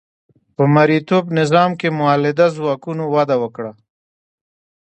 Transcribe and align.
په 0.55 0.63
مرئیتوب 0.75 1.25
نظام 1.39 1.71
کې 1.79 1.89
مؤلده 1.99 2.45
ځواکونو 2.57 3.03
وده 3.15 3.35
وکړه. 3.43 3.71